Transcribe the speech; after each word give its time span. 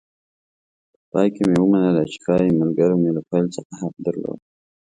په 0.93 0.99
پای 1.11 1.27
کې 1.35 1.43
مې 1.49 1.57
ومنله 1.61 2.03
چې 2.11 2.17
ښایي 2.23 2.57
ملګرو 2.61 2.95
مې 3.01 3.09
له 3.17 3.21
پیل 3.29 3.45
څخه 3.55 3.71
حق 3.81 3.93
درلود. 4.05 4.39